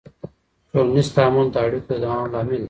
[0.71, 2.57] ټولنیز تعامل د اړیکو د دوام لامل دی.